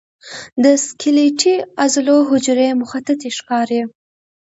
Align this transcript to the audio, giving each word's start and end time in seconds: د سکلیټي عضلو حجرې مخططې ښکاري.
د 0.63 0.65
سکلیټي 0.85 1.55
عضلو 1.83 2.17
حجرې 2.29 2.69
مخططې 2.81 3.29
ښکاري. 3.37 3.81